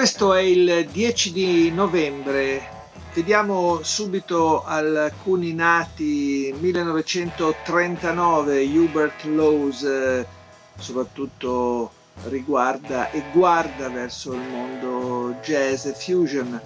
Questo 0.00 0.32
è 0.32 0.40
il 0.40 0.88
10 0.90 1.30
di 1.30 1.70
novembre. 1.70 2.66
Vediamo 3.12 3.80
subito 3.82 4.64
alcuni 4.64 5.52
nati 5.52 6.54
1939, 6.58 8.64
Hubert 8.78 9.24
Laws 9.24 9.82
eh, 9.82 10.26
soprattutto 10.78 11.92
riguarda 12.28 13.10
e 13.10 13.22
guarda 13.30 13.90
verso 13.90 14.32
il 14.32 14.40
mondo 14.40 15.34
jazz 15.42 15.84
e 15.84 15.92
fusion. 15.92 16.58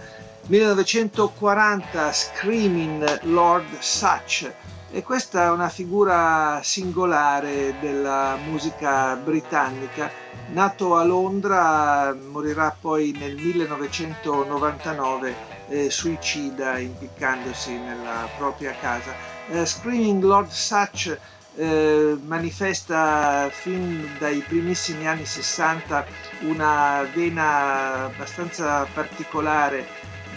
1940 0.47 2.13
Screaming 2.13 3.23
Lord 3.23 3.67
Such 3.81 4.49
e 4.95 5.03
questa 5.03 5.47
è 5.47 5.51
una 5.51 5.69
figura 5.69 6.61
singolare 6.63 7.75
della 7.81 8.39
musica 8.47 9.17
britannica. 9.17 10.09
Nato 10.53 10.95
a 10.95 11.03
Londra, 11.03 12.17
morirà 12.31 12.73
poi 12.81 13.13
nel 13.19 13.35
1999 13.35 15.35
eh, 15.67 15.91
suicida 15.91 16.79
impiccandosi 16.79 17.73
nella 17.73 18.29
propria 18.37 18.73
casa. 18.81 19.13
Eh, 19.51 19.67
Screaming 19.67 20.23
Lord 20.23 20.51
Such 20.51 21.19
eh, 21.57 22.17
manifesta 22.25 23.49
fin 23.51 24.09
dai 24.21 24.45
primissimi 24.47 25.09
anni 25.09 25.27
60 25.27 26.05
una 26.43 27.05
vena 27.13 28.05
abbastanza 28.05 28.87
particolare 28.95 29.85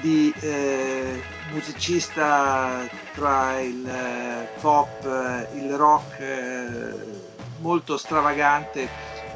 di 0.01 0.33
eh, 0.39 1.21
musicista 1.51 2.87
tra 3.13 3.59
il 3.59 3.87
eh, 3.87 4.47
pop, 4.59 5.03
eh, 5.03 5.57
il 5.57 5.75
rock 5.75 6.19
eh, 6.19 6.93
molto 7.59 7.97
stravagante, 7.97 8.87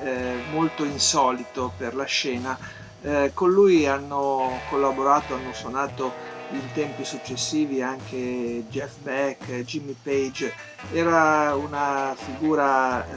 eh, 0.04 0.36
molto 0.52 0.84
insolito 0.84 1.72
per 1.78 1.96
la 1.96 2.06
scena. 2.06 2.58
Eh, 3.04 3.32
con 3.34 3.52
lui 3.52 3.88
hanno 3.88 4.60
collaborato, 4.70 5.34
hanno 5.34 5.54
suonato 5.54 6.30
in 6.52 6.72
tempi 6.74 7.06
successivi 7.06 7.82
anche 7.82 8.66
Jeff 8.70 8.98
Beck, 8.98 9.64
Jimmy 9.64 9.96
Page, 10.02 10.54
era 10.92 11.56
una 11.56 12.14
figura 12.18 13.08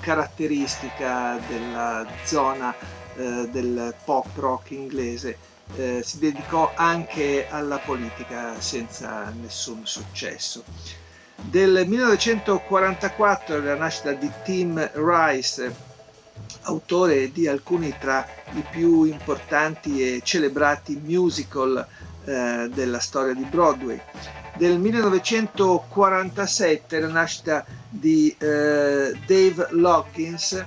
caratteristica 0.00 1.38
della 1.46 2.04
zona 2.24 2.74
del 3.14 3.94
pop 4.04 4.26
rock 4.34 4.72
inglese 4.72 5.38
eh, 5.76 6.02
si 6.04 6.18
dedicò 6.18 6.72
anche 6.74 7.46
alla 7.48 7.78
politica 7.78 8.60
senza 8.60 9.32
nessun 9.40 9.86
successo. 9.86 10.64
Del 11.34 11.86
1944 11.86 13.60
la 13.60 13.74
nascita 13.74 14.12
di 14.12 14.30
Tim 14.44 14.90
Rice, 14.94 15.74
autore 16.62 17.30
di 17.32 17.46
alcuni 17.48 17.94
tra 17.98 18.26
i 18.54 18.64
più 18.70 19.04
importanti 19.04 20.02
e 20.02 20.20
celebrati 20.22 20.98
musical 21.02 21.86
eh, 22.24 22.70
della 22.72 23.00
storia 23.00 23.34
di 23.34 23.44
Broadway. 23.44 24.00
Del 24.56 24.78
1947 24.78 27.00
la 27.00 27.08
nascita 27.08 27.66
di 27.88 28.32
eh, 28.38 29.18
Dave 29.26 29.66
Lockins, 29.70 30.64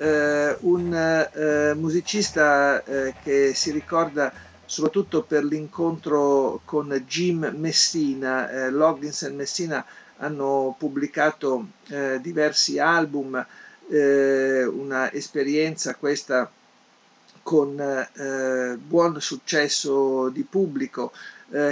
eh, 0.00 0.56
un 0.60 0.94
eh, 0.94 1.74
musicista 1.74 2.82
eh, 2.84 3.14
che 3.22 3.52
si 3.54 3.70
ricorda 3.70 4.32
soprattutto 4.64 5.22
per 5.22 5.44
l'incontro 5.44 6.62
con 6.64 6.88
Jim 7.06 7.52
Messina. 7.56 8.48
Eh, 8.50 8.70
Loggins 8.70 9.22
e 9.22 9.30
Messina 9.30 9.84
hanno 10.16 10.74
pubblicato 10.78 11.66
eh, 11.88 12.18
diversi 12.22 12.78
album, 12.78 13.44
eh, 13.90 14.64
una 14.64 15.12
esperienza 15.12 15.94
questa 15.94 16.50
con 17.42 18.06
buon 18.78 19.20
successo 19.20 20.28
di 20.28 20.42
pubblico. 20.42 21.10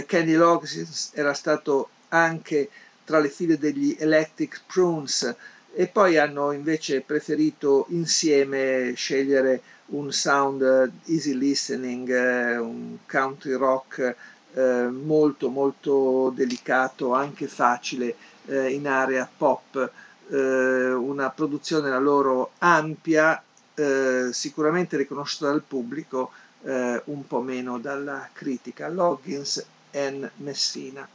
Kenny 0.06 0.32
Loggins 0.34 1.10
era 1.14 1.34
stato 1.34 1.90
anche 2.08 2.68
tra 3.04 3.20
le 3.20 3.28
file 3.28 3.58
degli 3.58 3.94
Electric 3.98 4.62
Prunes, 4.66 5.34
e 5.74 5.86
poi 5.86 6.18
hanno 6.18 6.52
invece 6.52 7.00
preferito 7.02 7.86
insieme 7.90 8.92
scegliere 8.96 9.62
un 9.86 10.12
sound 10.12 10.90
easy 11.06 11.34
listening, 11.34 12.10
eh, 12.10 12.56
un 12.56 12.98
country 13.06 13.52
rock 13.52 14.16
eh, 14.54 14.88
molto 14.90 15.48
molto 15.50 16.32
delicato, 16.34 17.14
anche 17.14 17.46
facile 17.46 18.14
eh, 18.46 18.72
in 18.72 18.86
area 18.88 19.28
pop, 19.36 19.90
eh, 20.30 20.92
una 20.92 21.30
produzione 21.30 21.90
la 21.90 21.98
loro 21.98 22.52
ampia, 22.58 23.42
eh, 23.74 24.28
sicuramente 24.32 24.96
riconosciuta 24.96 25.50
dal 25.50 25.62
pubblico, 25.62 26.32
eh, 26.62 27.00
un 27.04 27.26
po' 27.26 27.40
meno 27.40 27.78
dalla 27.78 28.28
critica. 28.32 28.88
Loggins 28.88 29.64
e 29.90 30.30
Messina. 30.36 31.08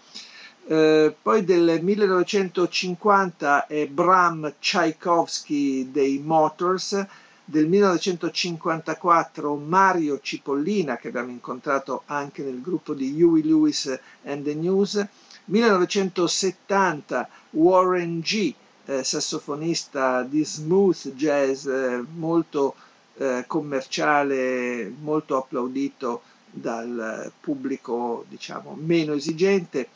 Eh, 0.65 1.13
poi 1.21 1.43
del 1.43 1.79
1950 1.83 3.67
è 3.67 3.85
Bram 3.87 4.53
Tchaikovsky 4.59 5.91
dei 5.91 6.19
Motors, 6.19 7.05
del 7.43 7.67
1954 7.67 9.55
Mario 9.55 10.21
Cipollina 10.21 10.95
che 10.95 11.09
abbiamo 11.09 11.31
incontrato 11.31 12.03
anche 12.05 12.43
nel 12.43 12.61
gruppo 12.61 12.93
di 12.93 13.21
Huey 13.21 13.43
Lewis 13.43 13.99
and 14.23 14.45
the 14.45 14.53
News, 14.53 15.05
1970 15.45 17.27
Warren 17.49 18.21
G, 18.21 18.53
eh, 18.85 19.03
sassofonista 19.03 20.23
di 20.23 20.45
smooth 20.45 21.09
jazz 21.13 21.65
eh, 21.65 22.01
molto 22.15 22.75
eh, 23.17 23.43
commerciale, 23.47 24.89
molto 25.01 25.35
applaudito 25.35 26.21
dal 26.49 27.31
pubblico 27.41 28.25
diciamo 28.29 28.77
meno 28.79 29.13
esigente 29.13 29.89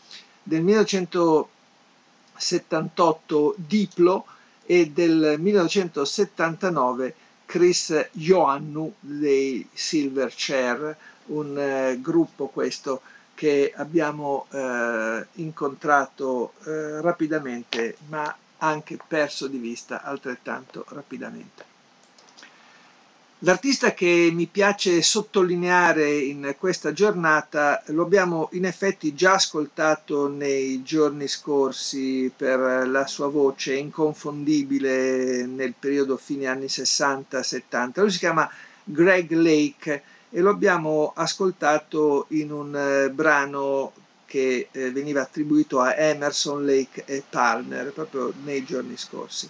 del 0.48 0.64
1978 0.64 3.56
Diplo 3.58 4.26
e 4.66 4.90
del 4.92 5.36
1979 5.40 7.16
Chris 7.46 8.10
Ioannou 8.14 8.94
dei 9.00 9.68
Silverchair, 9.74 10.96
un 11.28 11.58
eh, 11.60 12.00
gruppo 12.02 12.48
questo 12.48 13.02
che 13.36 13.72
abbiamo 13.76 14.48
eh, 14.52 15.26
incontrato 15.34 16.54
eh, 16.66 17.02
rapidamente 17.02 17.98
ma 18.08 18.34
anche 18.60 18.98
perso 19.06 19.48
di 19.48 19.58
vista 19.58 20.02
altrettanto 20.02 20.86
rapidamente. 20.90 21.77
L'artista 23.42 23.94
che 23.94 24.32
mi 24.34 24.48
piace 24.48 25.04
sottolineare 25.04 26.12
in 26.18 26.56
questa 26.58 26.92
giornata 26.92 27.84
lo 27.90 28.02
abbiamo 28.02 28.50
in 28.54 28.66
effetti 28.66 29.14
già 29.14 29.34
ascoltato 29.34 30.28
nei 30.28 30.82
giorni 30.82 31.28
scorsi 31.28 32.32
per 32.36 32.88
la 32.88 33.06
sua 33.06 33.28
voce 33.28 33.76
inconfondibile 33.76 35.46
nel 35.46 35.76
periodo 35.78 36.18
fine 36.18 36.48
anni 36.48 36.66
60-70. 36.66 37.92
Lui 38.00 38.10
si 38.10 38.18
chiama 38.18 38.50
Greg 38.84 39.32
Lake 39.34 40.02
e 40.32 40.42
lo 40.42 40.50
abbiamo 40.50 41.12
ascoltato 41.16 42.26
in 42.30 42.52
un 42.52 42.76
eh, 42.76 43.12
brano 43.12 43.94
che 44.26 44.70
eh, 44.72 44.92
veniva 44.92 45.22
attribuito 45.22 45.80
a 45.80 45.96
Emerson, 45.96 46.66
Lake 46.66 47.04
e 47.06 47.24
Palmer 47.30 47.92
proprio 47.94 48.34
nei 48.44 48.64
giorni 48.66 48.98
scorsi. 48.98 49.48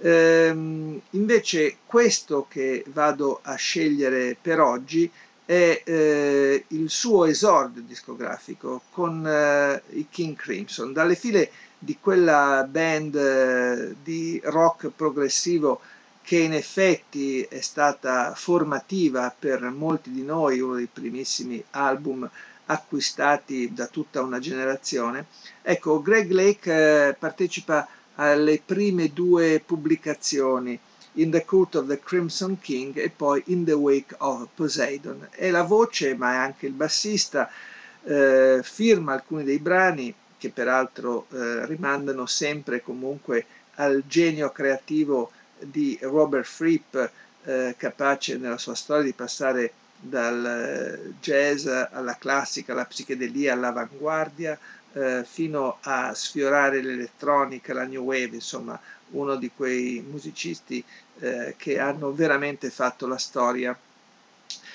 Ehm, 0.00 1.00
invece 1.10 1.76
questo 1.86 2.46
che 2.48 2.84
vado 2.88 3.40
a 3.42 3.54
scegliere 3.54 4.36
per 4.40 4.60
oggi 4.60 5.10
è 5.44 5.82
eh, 5.84 6.64
il 6.68 6.90
suo 6.90 7.26
esordio 7.26 7.82
discografico 7.82 8.82
con 8.90 9.26
eh, 9.26 9.82
i 9.90 10.06
King 10.10 10.36
Crimson, 10.36 10.92
dalle 10.92 11.14
file 11.14 11.50
di 11.78 11.98
quella 12.00 12.66
band 12.68 13.14
eh, 13.14 13.94
di 14.02 14.40
rock 14.44 14.88
progressivo 14.88 15.80
che 16.22 16.38
in 16.38 16.54
effetti 16.54 17.42
è 17.42 17.60
stata 17.60 18.34
formativa 18.34 19.34
per 19.38 19.60
molti 19.64 20.10
di 20.10 20.22
noi, 20.22 20.60
uno 20.60 20.76
dei 20.76 20.88
primissimi 20.90 21.62
album 21.72 22.28
acquistati 22.66 23.74
da 23.74 23.86
tutta 23.88 24.22
una 24.22 24.38
generazione. 24.38 25.26
Ecco, 25.60 26.00
Greg 26.00 26.30
Lake 26.30 27.08
eh, 27.08 27.14
partecipa 27.14 27.86
alle 28.16 28.60
prime 28.64 29.12
due 29.12 29.62
pubblicazioni 29.64 30.78
In 31.14 31.30
the 31.30 31.44
Court 31.44 31.76
of 31.76 31.86
the 31.86 32.00
Crimson 32.00 32.58
King 32.58 32.96
e 32.98 33.10
poi 33.10 33.42
In 33.46 33.64
the 33.64 33.72
Wake 33.72 34.14
of 34.18 34.48
Poseidon. 34.54 35.28
È 35.30 35.50
la 35.50 35.62
voce, 35.62 36.14
ma 36.14 36.32
è 36.32 36.36
anche 36.36 36.66
il 36.66 36.72
bassista, 36.72 37.48
eh, 38.02 38.60
firma 38.62 39.12
alcuni 39.12 39.44
dei 39.44 39.58
brani 39.58 40.12
che 40.36 40.50
peraltro 40.50 41.26
eh, 41.32 41.64
rimandano 41.66 42.26
sempre 42.26 42.82
comunque 42.82 43.46
al 43.76 44.02
genio 44.06 44.50
creativo 44.50 45.30
di 45.58 45.98
Robert 46.02 46.46
Fripp, 46.46 46.96
eh, 47.44 47.74
capace 47.76 48.36
nella 48.36 48.58
sua 48.58 48.74
storia 48.74 49.04
di 49.04 49.12
passare 49.12 49.72
dal 49.98 50.44
eh, 50.44 51.12
jazz 51.20 51.66
alla 51.66 52.16
classica, 52.18 52.72
alla 52.72 52.84
psichedelia, 52.84 53.54
all'avanguardia, 53.54 54.58
eh, 54.94 55.24
fino 55.24 55.78
a 55.82 56.14
sfiorare 56.14 56.82
l'elettronica, 56.82 57.74
la 57.74 57.84
new 57.84 58.02
wave, 58.02 58.34
insomma 58.34 58.78
uno 59.10 59.36
di 59.36 59.50
quei 59.54 60.04
musicisti 60.08 60.82
eh, 61.20 61.54
che 61.56 61.78
hanno 61.78 62.12
veramente 62.12 62.70
fatto 62.70 63.06
la 63.06 63.18
storia 63.18 63.76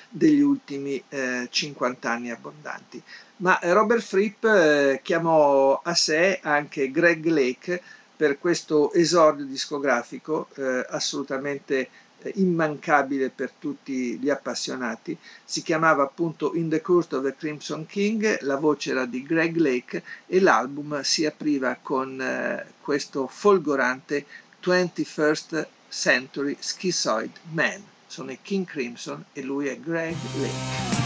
degli 0.08 0.40
ultimi 0.40 1.02
eh, 1.08 1.48
50 1.50 2.10
anni 2.10 2.30
abbondanti. 2.30 3.02
Ma 3.36 3.58
Robert 3.62 4.02
Fripp 4.02 4.44
eh, 4.44 5.00
chiamò 5.02 5.80
a 5.82 5.94
sé 5.94 6.40
anche 6.42 6.90
Greg 6.90 7.24
Lake 7.26 7.82
per 8.16 8.38
questo 8.38 8.92
esordio 8.92 9.44
discografico 9.46 10.48
eh, 10.56 10.84
assolutamente 10.90 11.78
eh, 11.78 11.88
immancabile 12.34 13.30
per 13.30 13.52
tutti 13.58 14.18
gli 14.18 14.28
appassionati. 14.28 15.16
Si 15.44 15.62
chiamava 15.62 16.02
appunto 16.02 16.54
In 16.54 16.68
the 16.68 16.80
Court 16.80 17.12
of 17.14 17.24
the 17.24 17.34
Crimson 17.36 17.86
King, 17.86 18.40
la 18.42 18.56
voce 18.56 18.90
era 18.90 19.06
di 19.06 19.22
Greg 19.22 19.56
Lake 19.56 20.02
e 20.26 20.40
l'album 20.40 21.00
si 21.02 21.24
apriva 21.24 21.78
con 21.80 22.20
eh, 22.20 22.64
questo 22.80 23.26
folgorante 23.26 24.26
21st 24.62 25.66
Century 25.88 26.56
Schizoid 26.58 27.32
Man. 27.52 27.82
Sono 28.06 28.32
i 28.32 28.38
King 28.42 28.66
Crimson 28.66 29.24
e 29.32 29.42
lui 29.42 29.68
è 29.68 29.78
Greg 29.78 30.16
Lake. 30.40 30.99